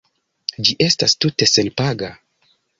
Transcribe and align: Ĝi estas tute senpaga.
Ĝi 0.69 0.75
estas 0.85 1.15
tute 1.25 1.51
senpaga. 1.53 2.13